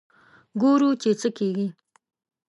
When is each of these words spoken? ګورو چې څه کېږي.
ګورو 0.61 0.89
چې 1.01 1.09
څه 1.19 1.29
کېږي. 1.37 1.67